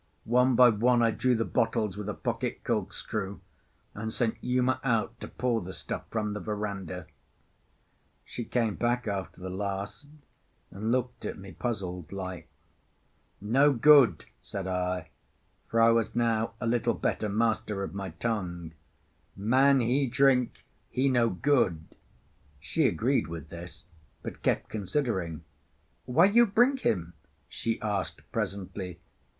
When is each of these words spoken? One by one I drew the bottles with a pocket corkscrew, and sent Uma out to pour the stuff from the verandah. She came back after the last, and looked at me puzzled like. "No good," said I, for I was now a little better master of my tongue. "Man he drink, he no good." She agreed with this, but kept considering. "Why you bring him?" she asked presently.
One 0.25 0.55
by 0.55 0.69
one 0.69 1.03
I 1.03 1.11
drew 1.11 1.35
the 1.35 1.45
bottles 1.45 1.95
with 1.95 2.09
a 2.09 2.15
pocket 2.15 2.63
corkscrew, 2.63 3.39
and 3.93 4.11
sent 4.11 4.43
Uma 4.43 4.79
out 4.83 5.19
to 5.19 5.27
pour 5.27 5.61
the 5.61 5.73
stuff 5.73 6.05
from 6.09 6.33
the 6.33 6.39
verandah. 6.39 7.05
She 8.25 8.43
came 8.43 8.73
back 8.73 9.07
after 9.07 9.39
the 9.39 9.51
last, 9.51 10.07
and 10.71 10.91
looked 10.91 11.23
at 11.23 11.37
me 11.37 11.51
puzzled 11.51 12.11
like. 12.11 12.47
"No 13.39 13.73
good," 13.73 14.25
said 14.41 14.65
I, 14.65 15.09
for 15.67 15.79
I 15.79 15.91
was 15.91 16.15
now 16.15 16.55
a 16.59 16.65
little 16.65 16.95
better 16.95 17.29
master 17.29 17.83
of 17.83 17.93
my 17.93 18.09
tongue. 18.09 18.71
"Man 19.35 19.81
he 19.81 20.07
drink, 20.07 20.65
he 20.89 21.09
no 21.09 21.29
good." 21.29 21.85
She 22.59 22.87
agreed 22.87 23.27
with 23.27 23.49
this, 23.49 23.85
but 24.23 24.41
kept 24.41 24.67
considering. 24.69 25.43
"Why 26.05 26.25
you 26.25 26.47
bring 26.47 26.77
him?" 26.77 27.13
she 27.47 27.79
asked 27.83 28.21
presently. 28.31 28.99